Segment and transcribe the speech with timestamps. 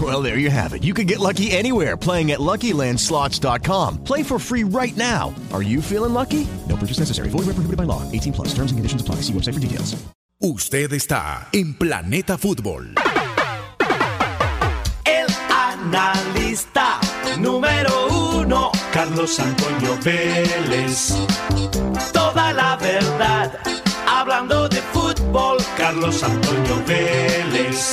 [0.00, 0.82] Well, there you have it.
[0.82, 4.04] You can get lucky anywhere playing at LuckyLandSlots.com.
[4.04, 5.34] Play for free right now.
[5.52, 6.46] Are you feeling lucky?
[6.68, 7.28] No purchase necessary.
[7.28, 8.02] Void where prohibited by law.
[8.12, 8.48] 18 plus.
[8.54, 9.16] Terms and conditions apply.
[9.16, 10.00] See website for details.
[10.42, 12.94] Usted está en Planeta Fútbol.
[15.04, 16.98] El analista
[17.38, 21.12] número uno, Carlos Antonio Vélez.
[22.14, 23.52] Toda la verdad,
[24.08, 27.92] hablando de fútbol, Carlos Antonio Vélez.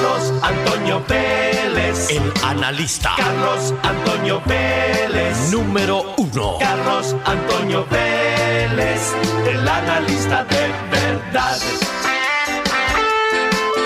[0.00, 2.08] Carlos Antonio Vélez.
[2.08, 3.12] El analista.
[3.18, 5.50] Carlos Antonio Vélez.
[5.50, 6.56] Número uno.
[6.58, 9.12] Carlos Antonio Vélez.
[9.46, 11.58] El analista de verdad.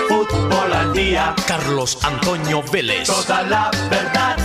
[0.07, 1.35] Fútbol al día.
[1.45, 3.07] Carlos Antonio Vélez.
[3.07, 4.37] Toda la verdad.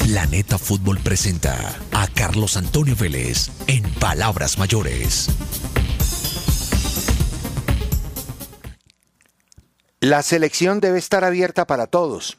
[0.00, 5.28] Planeta Fútbol presenta a Carlos Antonio Vélez en Palabras Mayores.
[10.00, 12.38] La selección debe estar abierta para todos.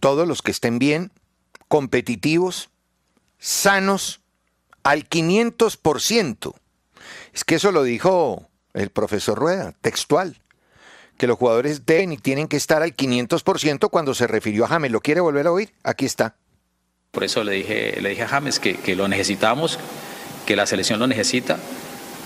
[0.00, 1.12] Todos los que estén bien,
[1.68, 2.70] competitivos,
[3.38, 4.20] sanos,
[4.82, 6.54] al 500%.
[7.32, 10.40] Es que eso lo dijo el profesor Rueda, textual,
[11.16, 14.90] que los jugadores deben y tienen que estar al 500% cuando se refirió a James.
[14.90, 15.72] ¿Lo quiere volver a oír?
[15.82, 16.36] Aquí está.
[17.10, 19.78] Por eso le dije, le dije a James que, que lo necesitamos,
[20.46, 21.58] que la selección lo necesita,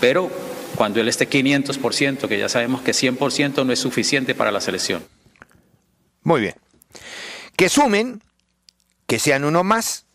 [0.01, 0.31] pero
[0.78, 5.05] cuando él esté 500%, que ya sabemos que 100% no es suficiente para la selección.
[6.22, 6.55] Muy bien.
[7.56, 8.22] Que sumen,
[9.09, 10.06] que sean uno más,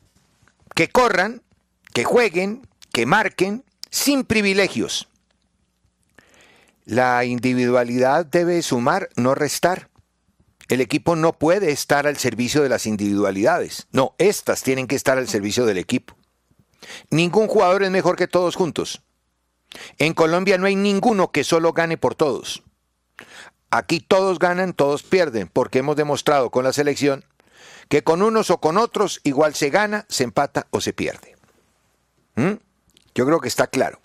[0.73, 1.41] que corran,
[1.93, 5.09] que jueguen, que marquen, sin privilegios.
[6.85, 9.89] La individualidad debe sumar, no restar.
[10.69, 13.87] El equipo no puede estar al servicio de las individualidades.
[13.91, 16.15] No, estas tienen que estar al servicio del equipo.
[17.09, 19.01] Ningún jugador es mejor que todos juntos.
[19.97, 22.63] En Colombia no hay ninguno que solo gane por todos.
[23.71, 27.25] Aquí todos ganan, todos pierden, porque hemos demostrado con la selección
[27.89, 31.35] que con unos o con otros igual se gana, se empata o se pierde.
[32.35, 32.53] ¿Mm?
[33.15, 33.99] Yo creo que está claro.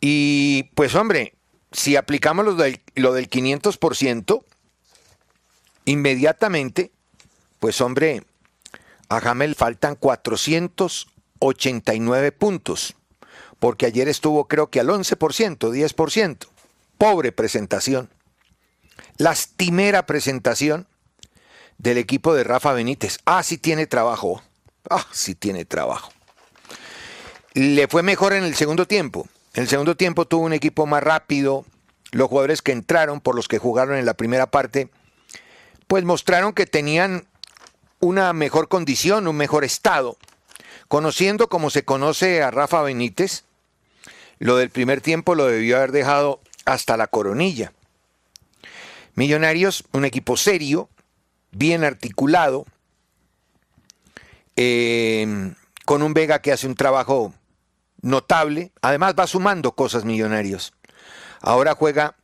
[0.00, 1.34] Y pues hombre,
[1.70, 4.44] si aplicamos lo del, lo del 500%,
[5.84, 6.90] inmediatamente,
[7.60, 8.24] pues hombre,
[9.08, 12.96] a Jamel faltan 489 puntos,
[13.62, 16.48] porque ayer estuvo creo que al 11%, 10%.
[16.98, 18.10] Pobre presentación.
[19.18, 20.88] Lastimera presentación
[21.78, 23.20] del equipo de Rafa Benítez.
[23.24, 24.42] Ah, sí tiene trabajo.
[24.90, 26.10] Ah, sí tiene trabajo.
[27.54, 29.28] Le fue mejor en el segundo tiempo.
[29.54, 31.64] En el segundo tiempo tuvo un equipo más rápido.
[32.10, 34.90] Los jugadores que entraron, por los que jugaron en la primera parte,
[35.86, 37.28] pues mostraron que tenían
[38.00, 40.16] una mejor condición, un mejor estado.
[40.88, 43.44] Conociendo como se conoce a Rafa Benítez,
[44.42, 47.72] lo del primer tiempo lo debió haber dejado hasta la coronilla.
[49.14, 50.88] Millonarios, un equipo serio,
[51.52, 52.66] bien articulado,
[54.56, 55.54] eh,
[55.84, 57.32] con un Vega que hace un trabajo
[58.00, 60.72] notable, además va sumando cosas Millonarios.
[61.40, 62.16] Ahora juega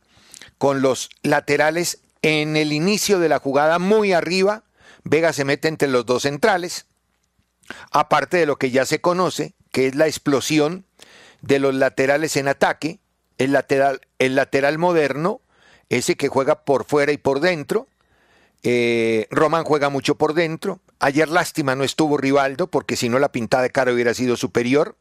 [0.57, 4.65] con los laterales en el inicio de la jugada muy arriba,
[5.05, 6.85] Vega se mete entre los dos centrales,
[7.91, 10.85] aparte de lo que ya se conoce, que es la explosión
[11.41, 12.99] de los laterales en ataque,
[13.37, 15.41] el lateral, el lateral moderno,
[15.89, 17.87] ese que juega por fuera y por dentro.
[18.63, 20.79] Eh, Román juega mucho por dentro.
[20.99, 24.95] Ayer lástima no estuvo Rivaldo, porque si no la pintada de cara hubiera sido superior.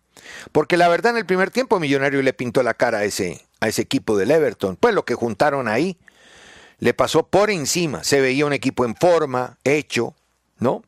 [0.52, 3.69] Porque la verdad en el primer tiempo Millonario le pintó la cara a ese, a
[3.69, 4.76] ese equipo del Everton.
[4.76, 5.99] Pues lo que juntaron ahí
[6.79, 8.05] le pasó por encima.
[8.05, 10.14] Se veía un equipo en forma, hecho,
[10.58, 10.82] ¿no?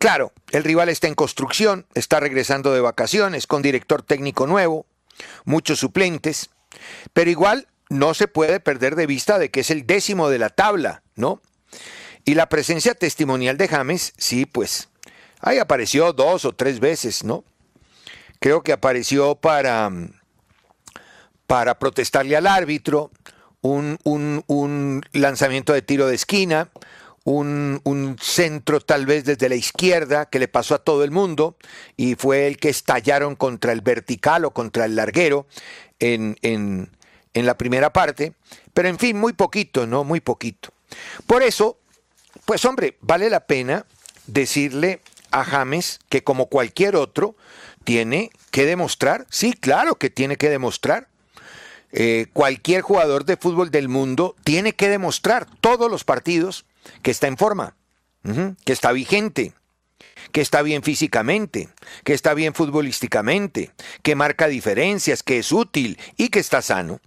[0.00, 4.86] Claro, el rival está en construcción, está regresando de vacaciones, con director técnico nuevo,
[5.44, 6.48] muchos suplentes,
[7.12, 10.48] pero igual no se puede perder de vista de que es el décimo de la
[10.48, 11.42] tabla, ¿no?
[12.24, 14.88] Y la presencia testimonial de James, sí, pues,
[15.38, 17.44] ahí apareció dos o tres veces, ¿no?
[18.38, 19.92] Creo que apareció para,
[21.46, 23.10] para protestarle al árbitro,
[23.60, 26.70] un, un, un lanzamiento de tiro de esquina,
[27.24, 31.56] un, un, centro tal vez desde la izquierda que le pasó a todo el mundo
[31.96, 35.46] y fue el que estallaron contra el vertical o contra el larguero
[35.98, 36.90] en, en,
[37.34, 38.32] en la primera parte,
[38.72, 40.04] pero en fin, muy poquito, ¿no?
[40.04, 40.70] Muy poquito.
[41.26, 41.78] Por eso,
[42.44, 43.84] pues hombre, vale la pena
[44.26, 45.00] decirle
[45.30, 47.36] a James que como cualquier otro,
[47.84, 51.08] tiene que demostrar, sí, claro que tiene que demostrar.
[51.92, 56.64] Eh, cualquier jugador de fútbol del mundo tiene que demostrar todos los partidos
[57.02, 57.76] que está en forma,
[58.64, 59.54] que está vigente,
[60.32, 61.68] que está bien físicamente,
[62.04, 63.72] que está bien futbolísticamente,
[64.02, 67.00] que marca diferencias, que es útil y que está sano.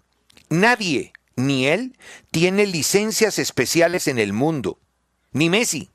[0.49, 1.97] Nadie, ni él,
[2.31, 4.79] tiene licencias especiales en el mundo,
[5.31, 5.89] ni Messi.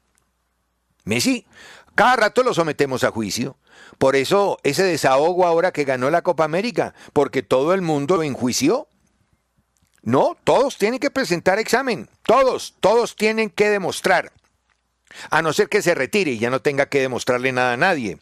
[1.04, 1.46] Messi,
[1.94, 3.56] cada rato lo sometemos a juicio.
[3.98, 8.22] Por eso ese desahogo ahora que ganó la Copa América, porque todo el mundo lo
[8.22, 8.87] enjuició.
[10.02, 14.32] No, todos tienen que presentar examen, todos, todos tienen que demostrar,
[15.30, 18.18] a no ser que se retire y ya no tenga que demostrarle nada a nadie.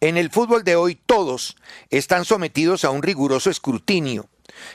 [0.00, 1.56] En el fútbol de hoy todos
[1.90, 4.28] están sometidos a un riguroso escrutinio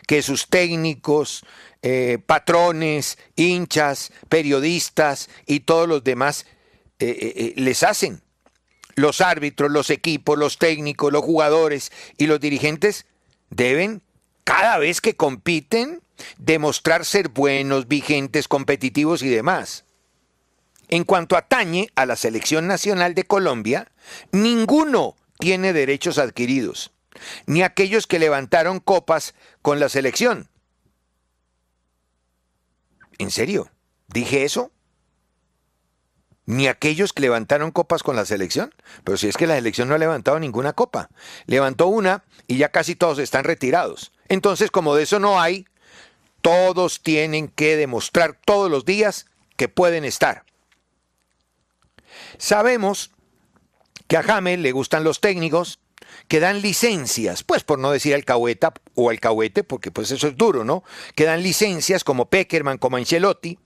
[0.07, 1.45] que sus técnicos,
[1.81, 6.45] eh, patrones, hinchas, periodistas y todos los demás
[6.99, 8.21] eh, eh, les hacen.
[8.95, 13.05] Los árbitros, los equipos, los técnicos, los jugadores y los dirigentes
[13.49, 14.01] deben
[14.47, 16.01] cada vez que compiten,
[16.37, 19.83] demostrar ser buenos, vigentes, competitivos y demás.
[20.87, 23.91] En cuanto atañe a la selección nacional de Colombia,
[24.31, 26.93] ninguno tiene derechos adquiridos,
[27.45, 30.47] ni aquellos que levantaron copas con la selección.
[33.17, 33.69] ¿En serio?
[34.07, 34.71] ¿Dije eso?
[36.47, 38.73] Ni aquellos que levantaron copas con la selección.
[39.03, 41.09] Pero si es que la selección no ha levantado ninguna copa.
[41.45, 44.11] Levantó una y ya casi todos están retirados.
[44.29, 45.67] Entonces, como de eso no hay,
[46.41, 49.27] todos tienen que demostrar todos los días
[49.57, 50.45] que pueden estar.
[52.37, 53.11] Sabemos
[54.07, 55.79] que a Jamel le gustan los técnicos
[56.29, 60.63] que dan licencias, pues por no decir alcahueta o alcahuete, porque pues eso es duro,
[60.63, 60.83] ¿no?
[61.15, 63.59] Que dan licencias como Peckerman, como Ancelotti,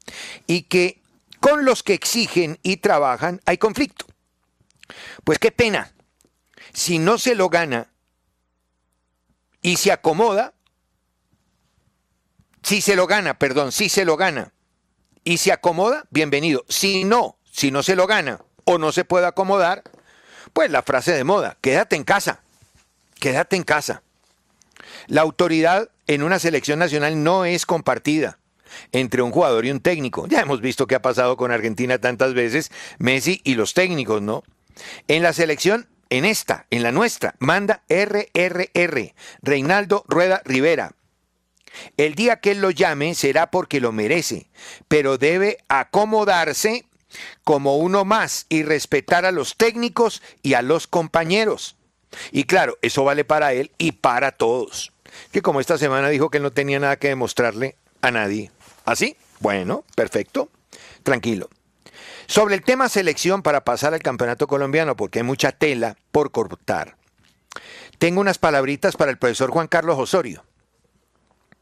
[0.47, 1.00] y que
[1.41, 4.05] con los que exigen y trabajan hay conflicto.
[5.25, 5.91] Pues qué pena.
[6.71, 7.89] Si no se lo gana
[9.61, 10.53] y se acomoda,
[12.63, 14.53] si se lo gana, perdón, si se lo gana
[15.23, 16.63] y se acomoda, bienvenido.
[16.69, 19.83] Si no, si no se lo gana o no se puede acomodar,
[20.53, 22.41] pues la frase de moda, quédate en casa,
[23.19, 24.03] quédate en casa.
[25.07, 28.37] La autoridad en una selección nacional no es compartida
[28.91, 30.27] entre un jugador y un técnico.
[30.27, 34.43] Ya hemos visto qué ha pasado con Argentina tantas veces, Messi y los técnicos, ¿no?
[35.07, 40.93] En la selección, en esta, en la nuestra, manda RRR, Reinaldo Rueda Rivera.
[41.97, 44.49] El día que él lo llame será porque lo merece,
[44.87, 46.85] pero debe acomodarse
[47.43, 51.75] como uno más y respetar a los técnicos y a los compañeros.
[52.31, 54.91] Y claro, eso vale para él y para todos.
[55.31, 58.51] Que como esta semana dijo que él no tenía nada que demostrarle a nadie.
[58.85, 59.15] ¿Así?
[59.39, 60.49] Bueno, perfecto.
[61.03, 61.49] Tranquilo.
[62.27, 66.97] Sobre el tema selección para pasar al campeonato colombiano, porque hay mucha tela por cortar.
[67.97, 70.43] Tengo unas palabritas para el profesor Juan Carlos Osorio.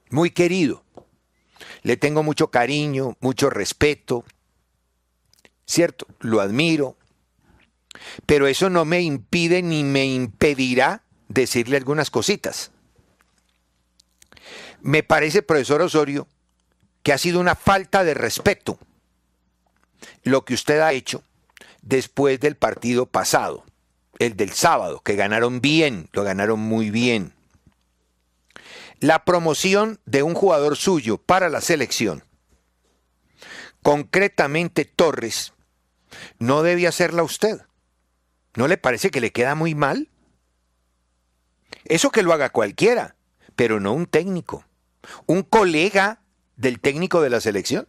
[0.10, 0.83] Muy querido.
[1.81, 4.23] Le tengo mucho cariño, mucho respeto.
[5.66, 6.97] Cierto, lo admiro.
[8.26, 12.71] Pero eso no me impide ni me impedirá decirle algunas cositas.
[14.81, 16.28] Me parece, profesor Osorio,
[17.03, 18.79] que ha sido una falta de respeto
[20.23, 21.23] lo que usted ha hecho
[21.81, 23.63] después del partido pasado,
[24.19, 27.33] el del sábado, que ganaron bien, lo ganaron muy bien.
[28.99, 32.23] La promoción de un jugador suyo para la selección,
[33.81, 35.53] concretamente Torres,
[36.37, 37.61] no debe hacerla usted.
[38.56, 40.09] ¿No le parece que le queda muy mal?
[41.85, 43.15] Eso que lo haga cualquiera,
[43.56, 44.65] pero no un técnico.
[45.27, 46.19] Un colega
[46.59, 47.87] del técnico de la selección.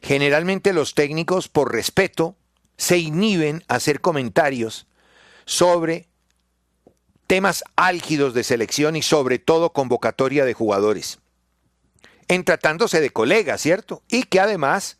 [0.00, 2.36] Generalmente los técnicos, por respeto,
[2.76, 4.86] se inhiben a hacer comentarios
[5.44, 6.06] sobre
[7.26, 11.18] temas álgidos de selección y sobre todo convocatoria de jugadores.
[12.28, 14.02] En tratándose de colegas, ¿cierto?
[14.08, 14.98] Y que además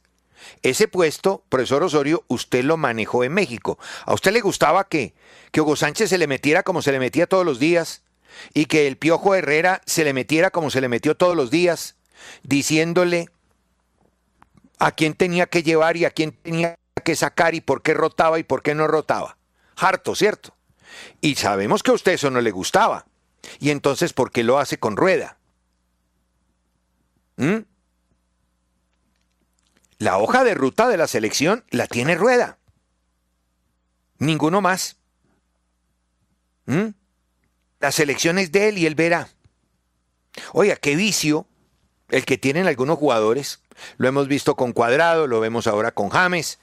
[0.63, 3.79] ese puesto, profesor Osorio, usted lo manejó en México.
[4.07, 5.15] ¿A usted le gustaba que,
[5.53, 8.03] que Hugo Sánchez se le metiera como se le metía todos los días
[8.55, 11.97] y que el Piojo Herrera se le metiera como se le metió todos los días,
[12.43, 13.31] diciéndole
[14.79, 18.39] a quién tenía que llevar y a quién tenía que sacar y por qué rotaba
[18.39, 19.37] y por qué no rotaba.
[19.77, 20.55] Harto, ¿cierto?
[21.21, 23.07] Y sabemos que a usted eso no le gustaba.
[23.61, 25.39] Y entonces, ¿por qué lo hace con rueda?
[27.37, 27.59] ¿Mm?
[29.99, 32.59] La hoja de ruta de la selección la tiene rueda.
[34.19, 34.97] Ninguno más.
[36.67, 36.89] ¿Mm?
[37.81, 39.29] La selección es de él y él verá.
[40.53, 41.47] Oiga, qué vicio
[42.09, 43.61] el que tienen algunos jugadores.
[43.97, 46.59] Lo hemos visto con Cuadrado, lo vemos ahora con James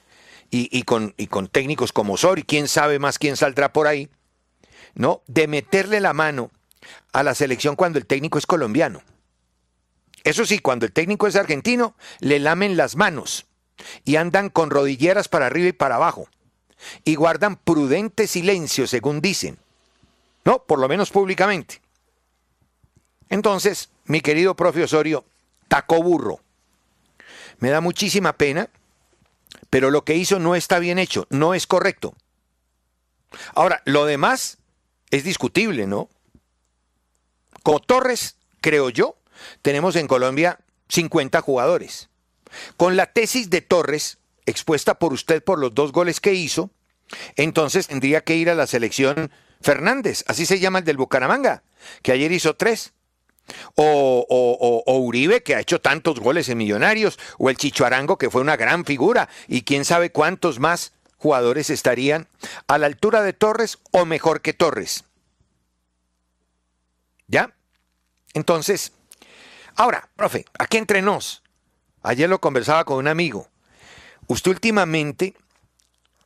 [0.50, 2.42] y, con, y con técnicos como Sori.
[2.42, 4.10] ¿Quién sabe más quién saldrá por ahí?
[4.94, 5.22] ¿No?
[5.26, 6.50] De meterle la mano
[7.12, 9.02] a la selección cuando el técnico es colombiano.
[10.24, 13.46] Eso sí, cuando el técnico es argentino, le lamen las manos
[14.04, 16.28] y andan con rodilleras para arriba y para abajo
[17.04, 19.58] y guardan prudente silencio, según dicen.
[20.46, 21.82] No, por lo menos públicamente.
[23.28, 25.24] Entonces, mi querido profe Osorio,
[25.66, 26.38] taco burro.
[27.58, 28.70] Me da muchísima pena,
[29.70, 32.14] pero lo que hizo no está bien hecho, no es correcto.
[33.56, 34.58] Ahora, lo demás
[35.10, 36.08] es discutible, ¿no?
[37.64, 39.16] Como Torres, creo yo,
[39.62, 42.08] tenemos en Colombia 50 jugadores.
[42.76, 46.70] Con la tesis de Torres, expuesta por usted por los dos goles que hizo,
[47.34, 51.62] entonces tendría que ir a la selección Fernández, así se llama el del Bucaramanga,
[52.02, 52.92] que ayer hizo tres.
[53.76, 58.40] O, Uribe, que ha hecho tantos goles en Millonarios, o el Chicho Arango, que fue
[58.40, 62.28] una gran figura, y quién sabe cuántos más jugadores estarían
[62.66, 65.04] a la altura de Torres o mejor que Torres.
[67.28, 67.54] ¿Ya?
[68.34, 68.92] Entonces,
[69.76, 71.42] ahora, profe, aquí entre nos,
[72.02, 73.48] ayer lo conversaba con un amigo,
[74.26, 75.34] usted últimamente,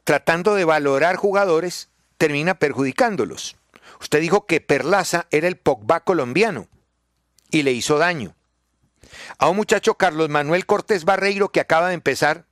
[0.04, 1.88] tratando de valorar jugadores,
[2.20, 3.56] termina perjudicándolos.
[3.98, 6.68] Usted dijo que Perlaza era el Pogba colombiano
[7.50, 8.36] y le hizo daño.
[9.38, 12.44] A un muchacho Carlos Manuel Cortés Barreiro que acaba de empezar,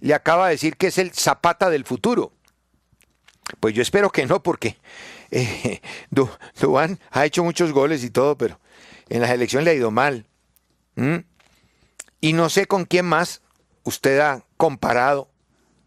[0.00, 2.32] le acaba de decir que es el Zapata del futuro.
[3.60, 4.78] Pues yo espero que no, porque
[5.30, 5.82] eh,
[7.10, 8.58] ha hecho muchos goles y todo, pero
[9.10, 10.24] en la elecciones le ha ido mal.
[12.22, 13.42] Y no sé con quién más
[13.84, 15.28] usted ha comparado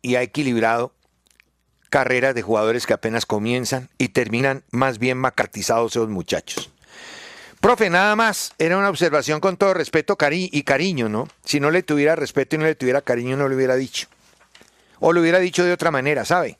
[0.03, 0.93] y ha equilibrado
[1.89, 6.71] carreras de jugadores que apenas comienzan y terminan más bien macartizados esos muchachos.
[7.59, 11.27] Profe, nada más, era una observación con todo respeto y cariño, ¿no?
[11.43, 14.07] Si no le tuviera respeto y no le tuviera cariño, no lo hubiera dicho.
[14.99, 16.57] O lo hubiera dicho de otra manera, ¿sabe?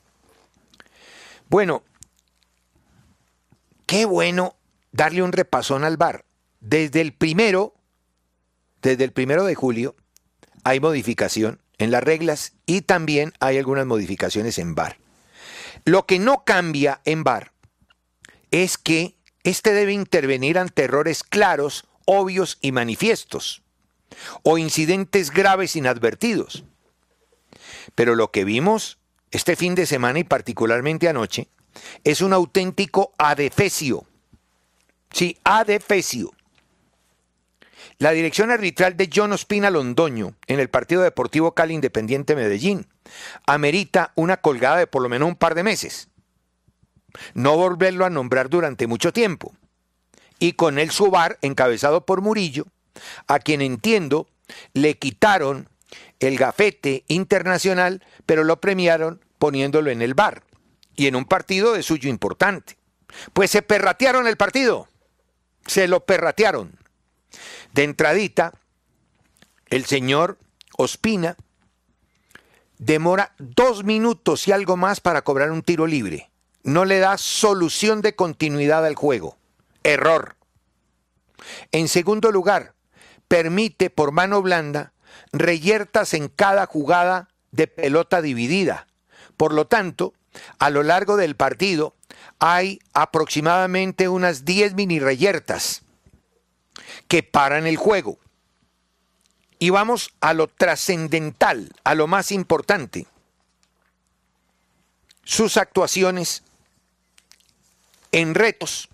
[1.47, 1.83] Bueno,
[3.85, 4.55] qué bueno
[4.91, 6.25] darle un repasón al bar.
[6.59, 7.73] Desde el primero,
[8.81, 9.95] desde el primero de julio,
[10.65, 14.97] hay modificación en las reglas y también hay algunas modificaciones en bar.
[15.85, 17.51] Lo que no cambia en bar
[18.51, 23.61] es que este debe intervenir ante errores claros, obvios y manifiestos,
[24.43, 26.63] o incidentes graves inadvertidos.
[27.95, 28.97] Pero lo que vimos
[29.31, 31.47] este fin de semana y particularmente anoche
[32.03, 34.05] es un auténtico adefesio.
[35.11, 36.31] Sí, adefesio.
[37.97, 42.87] La dirección arbitral de John Ospina Londoño en el Partido Deportivo Cali Independiente Medellín
[43.45, 46.09] amerita una colgada de por lo menos un par de meses
[47.33, 49.53] no volverlo a nombrar durante mucho tiempo.
[50.39, 52.65] Y con el Subar, encabezado por Murillo,
[53.27, 54.27] a quien entiendo
[54.73, 55.69] le quitaron
[56.19, 60.43] el gafete internacional, pero lo premiaron poniéndolo en el bar
[60.95, 62.77] y en un partido de suyo importante.
[63.33, 64.87] Pues se perratearon el partido,
[65.65, 66.78] se lo perratearon.
[67.73, 68.53] De entradita,
[69.69, 70.37] el señor
[70.77, 71.35] Ospina
[72.77, 76.29] demora dos minutos y algo más para cobrar un tiro libre
[76.63, 79.37] no le da solución de continuidad al juego.
[79.83, 80.35] Error.
[81.71, 82.73] En segundo lugar,
[83.27, 84.93] permite por mano blanda
[85.31, 88.87] reyertas en cada jugada de pelota dividida.
[89.37, 90.13] Por lo tanto,
[90.59, 91.95] a lo largo del partido
[92.39, 95.83] hay aproximadamente unas 10 mini reyertas
[97.07, 98.19] que paran el juego.
[99.59, 103.07] Y vamos a lo trascendental, a lo más importante.
[105.23, 106.43] Sus actuaciones
[108.11, 108.89] en retos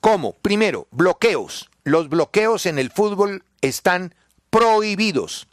[0.00, 1.70] como, primero, bloqueos.
[1.84, 4.14] Los bloqueos en el fútbol están
[4.50, 5.48] prohibidos.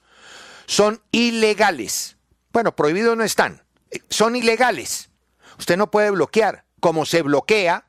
[0.65, 2.17] Son ilegales.
[2.51, 3.63] Bueno, prohibidos no están.
[3.91, 5.09] Eh, son ilegales.
[5.57, 7.85] Usted no puede bloquear como se bloquea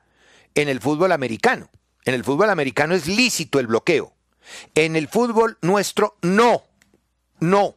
[0.55, 1.69] en el fútbol americano.
[2.07, 4.13] En el fútbol americano es lícito el bloqueo.
[4.75, 6.63] En el fútbol nuestro no.
[7.41, 7.75] No.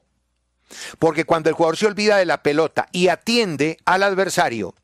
[1.00, 4.76] Porque cuando el jugador se olvida de la pelota y atiende al adversario,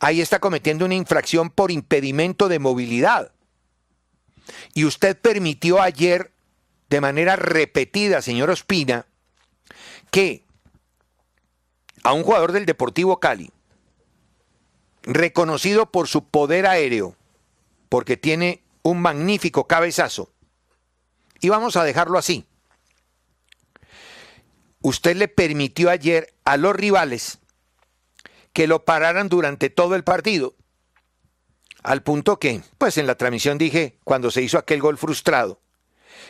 [0.00, 3.32] ahí está cometiendo una infracción por impedimento de movilidad.
[4.72, 6.32] Y usted permitió ayer,
[6.88, 9.04] de manera repetida, señor Ospina,
[10.10, 10.42] que
[12.02, 13.52] a un jugador del Deportivo Cali,
[15.02, 17.17] reconocido por su poder aéreo,
[17.88, 20.32] porque tiene un magnífico cabezazo.
[21.40, 22.46] Y vamos a dejarlo así.
[24.80, 27.38] Usted le permitió ayer a los rivales
[28.52, 30.54] que lo pararan durante todo el partido.
[31.82, 35.60] Al punto que, pues en la transmisión dije, cuando se hizo aquel gol frustrado,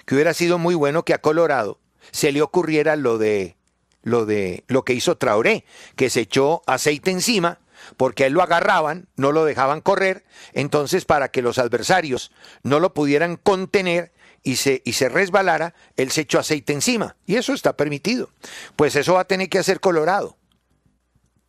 [0.05, 3.57] que hubiera sido muy bueno que a Colorado se le ocurriera lo de
[4.03, 5.65] lo de lo que hizo Traoré,
[5.97, 7.61] que se echó aceite encima
[7.97, 12.33] porque a él lo agarraban, no lo dejaban correr, entonces para que los adversarios
[12.63, 17.17] no lo pudieran contener y se, y se resbalara, él se echó aceite encima.
[17.27, 18.31] Y eso está permitido.
[18.77, 20.37] Pues eso va a tener que hacer Colorado.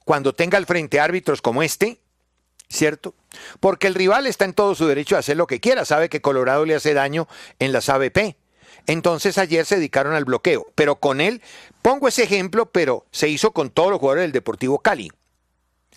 [0.05, 2.01] Cuando tenga al frente árbitros como este,
[2.67, 3.15] ¿cierto?
[3.59, 6.21] Porque el rival está en todo su derecho a hacer lo que quiera, sabe que
[6.21, 7.27] Colorado le hace daño
[7.59, 8.37] en las ABP.
[8.87, 11.41] Entonces ayer se dedicaron al bloqueo, pero con él,
[11.81, 15.11] pongo ese ejemplo, pero se hizo con todos los jugadores del Deportivo Cali,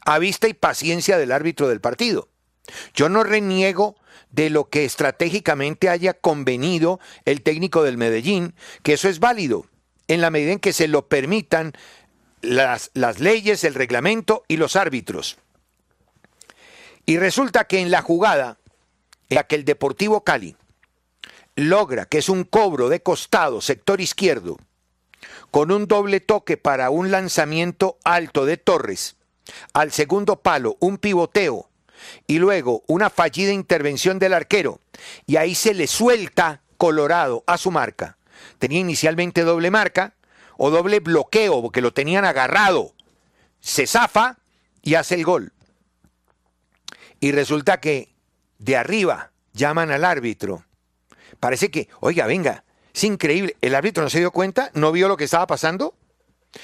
[0.05, 2.29] a vista y paciencia del árbitro del partido.
[2.95, 3.97] Yo no reniego
[4.31, 9.67] de lo que estratégicamente haya convenido el técnico del Medellín, que eso es válido,
[10.09, 11.73] en la medida en que se lo permitan
[12.41, 15.39] las, las leyes, el reglamento y los árbitros.
[17.05, 18.59] Y resulta que en la jugada
[19.29, 20.57] en la que el Deportivo Cali
[21.57, 24.59] logra, que es un cobro de costado, sector izquierdo,
[25.51, 29.17] con un doble toque para un lanzamiento alto de Torres,
[29.73, 31.69] al segundo palo un pivoteo
[32.27, 34.81] y luego una fallida intervención del arquero,
[35.27, 38.19] y ahí se le suelta Colorado a su marca.
[38.59, 40.15] Tenía inicialmente doble marca
[40.57, 42.93] o doble bloqueo porque lo tenían agarrado.
[43.61, 44.39] Se zafa
[44.83, 45.53] y hace el gol.
[47.21, 48.13] Y resulta que
[48.59, 50.65] de arriba llaman al árbitro.
[51.39, 53.57] Parece que, oiga, venga, es increíble.
[53.61, 55.95] El árbitro no se dio cuenta, no vio lo que estaba pasando.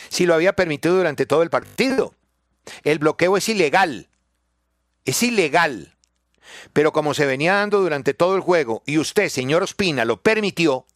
[0.08, 2.12] Si lo había permitido durante todo el partido.
[2.82, 4.08] El bloqueo es ilegal.
[5.04, 5.96] Es ilegal.
[6.72, 10.86] Pero como se venía dando durante todo el juego y usted, señor Ospina, lo permitió,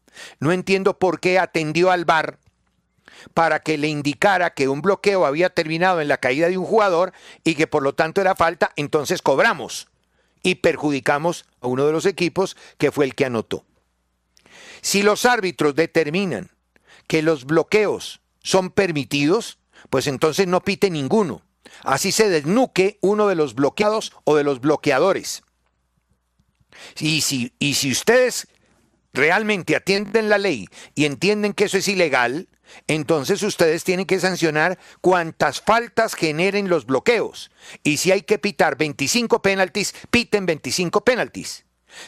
[0.40, 2.38] no entiendo por qué atendió al VAR
[3.34, 7.12] para que le indicara que un bloqueo había terminado en la caída de un jugador
[7.44, 9.88] y que por lo tanto era falta, entonces cobramos
[10.42, 13.64] y perjudicamos a uno de los equipos que fue el que anotó.
[14.80, 16.50] Si los árbitros determinan
[17.06, 19.58] que los bloqueos son permitidos,
[19.90, 21.42] pues entonces no pite ninguno.
[21.82, 25.42] Así se desnuque uno de los bloqueados o de los bloqueadores.
[26.98, 28.48] Y si, y si ustedes
[29.12, 32.48] realmente atienden la ley y entienden que eso es ilegal,
[32.86, 37.50] entonces ustedes tienen que sancionar cuantas faltas generen los bloqueos.
[37.82, 41.64] Y si hay que pitar 25 penaltis, piten 25 penaltis.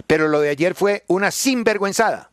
[0.07, 2.31] Pero lo de ayer fue una sinvergüenzada.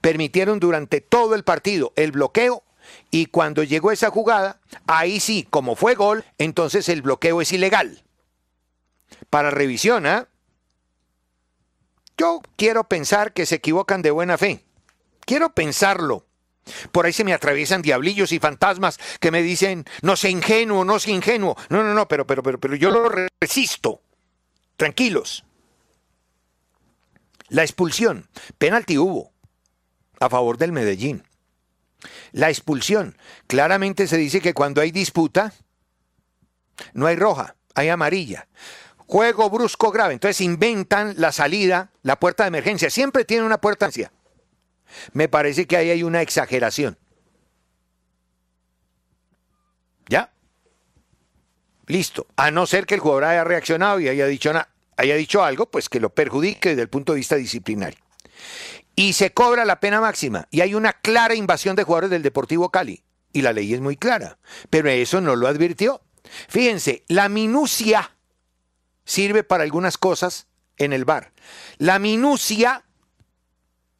[0.00, 2.62] Permitieron durante todo el partido el bloqueo
[3.10, 8.02] y cuando llegó esa jugada, ahí sí, como fue gol, entonces el bloqueo es ilegal.
[9.30, 10.28] Para revisión, ¿ah?
[12.16, 14.64] Yo quiero pensar que se equivocan de buena fe.
[15.20, 16.26] Quiero pensarlo.
[16.92, 20.98] Por ahí se me atraviesan diablillos y fantasmas que me dicen, no sé ingenuo, no
[20.98, 21.56] sé ingenuo.
[21.68, 24.00] No, no, no, pero, pero, pero, pero yo lo resisto.
[24.76, 25.44] Tranquilos.
[27.48, 28.28] La expulsión,
[28.58, 29.32] penalti hubo
[30.18, 31.24] a favor del Medellín.
[32.34, 33.16] La expulsión,
[33.46, 35.52] claramente se dice que cuando hay disputa,
[36.92, 38.48] no hay roja, hay amarilla.
[39.06, 42.90] Juego brusco grave, entonces inventan la salida, la puerta de emergencia.
[42.90, 44.18] Siempre tiene una puerta de emergencia.
[45.12, 46.98] Me parece que ahí hay una exageración.
[50.08, 50.32] ¿Ya?
[51.86, 52.26] Listo.
[52.34, 54.52] A no ser que el jugador haya reaccionado y haya dicho,
[54.96, 58.03] haya dicho algo, pues que lo perjudique desde el punto de vista disciplinario.
[58.96, 60.46] Y se cobra la pena máxima.
[60.50, 63.02] Y hay una clara invasión de jugadores del Deportivo Cali.
[63.32, 64.38] Y la ley es muy clara.
[64.70, 66.02] Pero eso no lo advirtió.
[66.48, 68.16] Fíjense, la minucia
[69.04, 71.32] sirve para algunas cosas en el bar.
[71.78, 72.84] La minucia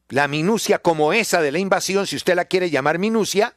[0.08, 3.56] la minucia como esa de la invasión, si usted la quiere llamar minucia,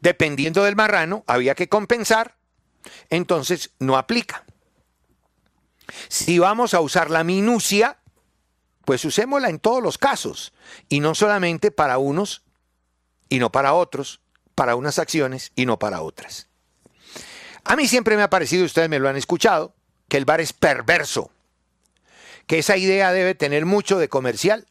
[0.00, 2.36] dependiendo del marrano, había que compensar,
[3.10, 4.44] entonces no aplica.
[6.08, 7.98] Si vamos a usar la minucia,
[8.84, 10.52] pues usémosla en todos los casos,
[10.88, 12.42] y no solamente para unos
[13.28, 14.20] y no para otros,
[14.54, 16.48] para unas acciones y no para otras.
[17.64, 19.74] A mí siempre me ha parecido, ustedes me lo han escuchado,
[20.08, 21.30] que el bar es perverso
[22.46, 24.66] que esa idea debe tener mucho de comercial,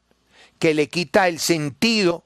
[0.59, 2.23] que le quita el sentido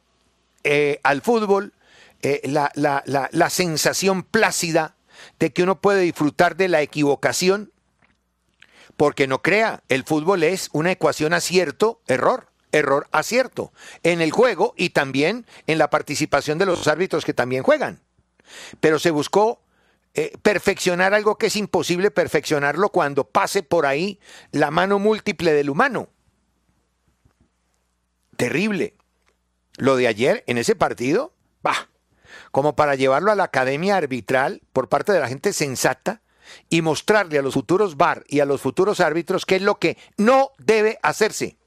[0.63, 1.73] eh, al fútbol,
[2.21, 4.95] eh, la, la sensación plácida
[5.39, 7.71] de que uno puede disfrutar de la equivocación,
[8.97, 13.71] porque no crea, el fútbol es una ecuación acierto-error error acierto
[14.03, 18.01] en el juego y también en la participación de los árbitros que también juegan.
[18.79, 19.61] Pero se buscó
[20.13, 24.19] eh, perfeccionar algo que es imposible perfeccionarlo cuando pase por ahí
[24.51, 26.09] la mano múltiple del humano.
[28.37, 28.95] Terrible.
[29.77, 31.89] Lo de ayer en ese partido, bah,
[32.51, 36.21] como para llevarlo a la academia arbitral por parte de la gente sensata
[36.69, 39.97] y mostrarle a los futuros VAR y a los futuros árbitros qué es lo que
[40.17, 41.57] no debe hacerse.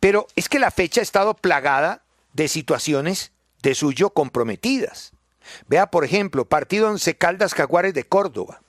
[0.00, 5.12] Pero es que la fecha ha estado plagada de situaciones de suyo comprometidas.
[5.68, 8.60] Vea, por ejemplo, partido Once Caldas Jaguares de Córdoba.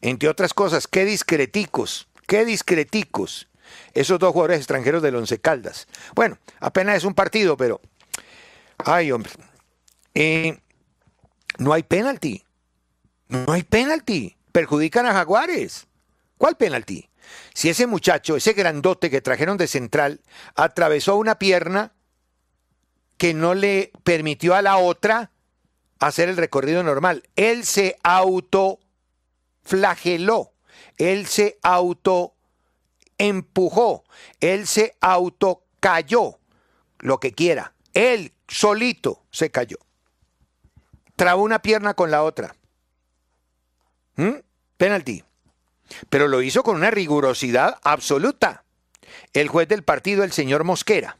[0.00, 3.48] Entre otras cosas, qué discreticos, qué discreticos
[3.94, 5.88] esos dos jugadores extranjeros del Once Caldas.
[6.14, 7.80] Bueno, apenas es un partido, pero...
[8.78, 9.30] Ay, hombre.
[10.14, 10.58] Eh,
[11.58, 12.44] no hay penalti.
[13.34, 14.36] No hay penalti.
[14.52, 15.88] Perjudican a Jaguares.
[16.38, 17.10] ¿Cuál penalti?
[17.52, 20.20] Si ese muchacho, ese grandote que trajeron de central,
[20.54, 21.92] atravesó una pierna
[23.16, 25.32] que no le permitió a la otra
[25.98, 27.24] hacer el recorrido normal.
[27.34, 30.52] Él se autoflageló.
[30.96, 32.36] Él se auto
[33.18, 34.04] empujó.
[34.38, 36.38] Él se autocayó.
[37.00, 37.74] Lo que quiera.
[37.94, 39.78] Él solito se cayó.
[41.16, 42.54] Trabó una pierna con la otra.
[44.16, 44.34] ¿Mm?
[44.76, 45.24] Penalti.
[46.08, 48.64] Pero lo hizo con una rigurosidad absoluta.
[49.32, 51.18] El juez del partido, el señor Mosquera.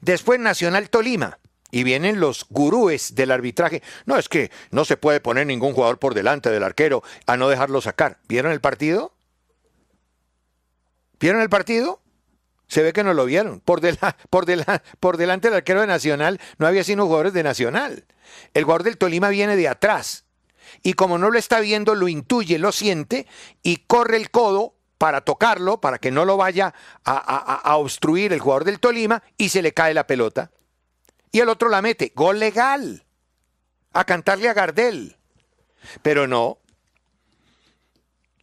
[0.00, 1.38] Después Nacional Tolima.
[1.72, 3.82] Y vienen los gurúes del arbitraje.
[4.06, 7.48] No, es que no se puede poner ningún jugador por delante del arquero a no
[7.48, 8.18] dejarlo sacar.
[8.28, 9.12] ¿Vieron el partido?
[11.18, 12.00] ¿Vieron el partido?
[12.68, 13.60] Se ve que no lo vieron.
[13.60, 13.80] Por,
[14.30, 14.46] por,
[15.00, 18.06] por delante del arquero de Nacional no había sino jugadores de Nacional.
[18.54, 20.25] El jugador del Tolima viene de atrás.
[20.82, 23.26] Y como no lo está viendo, lo intuye, lo siente
[23.62, 26.74] y corre el codo para tocarlo, para que no lo vaya
[27.04, 30.50] a, obstruir el jugador del Tolima y se le cae la pelota.
[31.32, 32.12] Y el otro la mete.
[32.14, 33.04] Gol legal.
[33.92, 35.16] A cantarle a Gardel.
[36.02, 36.58] Pero no.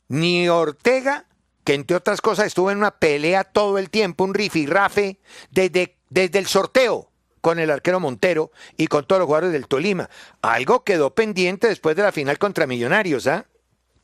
[0.08, 1.26] Ni Ortega,
[1.64, 6.40] que entre otras cosas estuvo en una pelea todo el tiempo, un rifirrafe, desde, desde
[6.40, 7.13] el sorteo
[7.44, 10.10] con el arquero Montero y con todos los jugadores del Tolima.
[10.42, 13.48] Algo quedó pendiente después de la final contra Millonarios, ¿ah?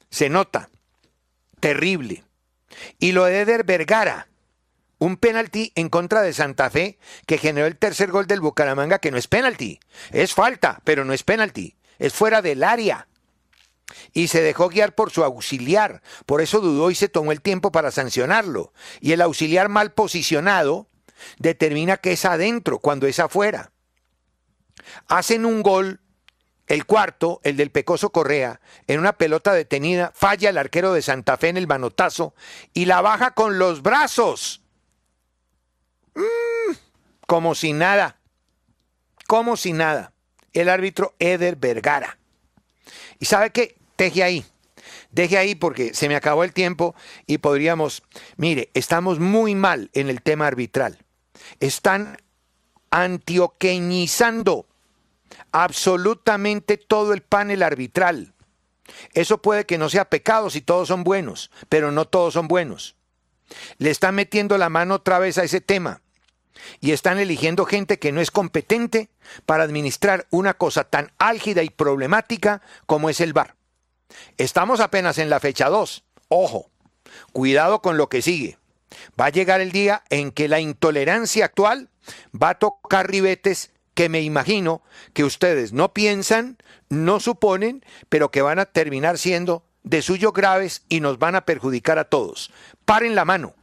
[0.10, 0.70] Se nota.
[1.62, 2.26] Terrible.
[3.00, 4.28] Y lo de Eder Vergara,
[4.98, 9.10] un penalti en contra de Santa Fe que generó el tercer gol del Bucaramanga, que
[9.10, 9.80] no es penalti,
[10.12, 13.08] es falta, pero no es penalti, es fuera del área.
[14.12, 17.72] Y se dejó guiar por su auxiliar, por eso dudó y se tomó el tiempo
[17.72, 18.74] para sancionarlo.
[19.00, 20.90] Y el auxiliar mal posicionado
[21.38, 23.72] determina que es adentro cuando es afuera.
[25.08, 26.00] Hacen un gol
[26.70, 31.36] el cuarto, el del Pecoso Correa, en una pelota detenida, falla el arquero de Santa
[31.36, 32.36] Fe en el manotazo
[32.74, 34.62] y la baja con los brazos.
[36.14, 36.74] Mm,
[37.26, 38.20] como si nada.
[39.28, 40.14] Como si nada.
[40.54, 42.20] El árbitro Eder Vergara.
[43.18, 43.76] ¿Y sabe qué?
[43.98, 44.46] Deje ahí.
[45.12, 46.94] Deje ahí porque se me acabó el tiempo
[47.26, 48.04] y podríamos...
[48.38, 51.00] Mire, estamos muy mal en el tema arbitral.
[51.60, 52.18] Están
[52.92, 54.66] antioqueñizando
[55.52, 58.34] absolutamente todo el panel arbitral.
[59.14, 62.96] Eso puede que no sea pecado si todos son buenos, pero no todos son buenos.
[63.78, 66.02] Le están metiendo la mano otra vez a ese tema
[66.82, 69.10] y están eligiendo gente que no es competente
[69.46, 73.56] para administrar una cosa tan álgida y problemática como es el VAR.
[74.38, 76.04] Estamos apenas en la fecha 2.
[76.28, 76.70] Ojo,
[77.32, 78.59] cuidado con lo que sigue.
[79.20, 81.90] Va a llegar el día en que la intolerancia actual
[82.34, 84.82] va a tocar ribetes que me imagino
[85.14, 86.58] que ustedes no piensan,
[86.90, 91.46] no suponen, pero que van a terminar siendo de suyo graves y nos van a
[91.46, 92.52] perjudicar a todos.
[92.86, 93.56] Paren la mano.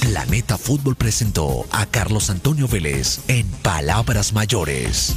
[0.00, 5.16] Planeta Fútbol presentó a Carlos Antonio Vélez en Palabras Mayores.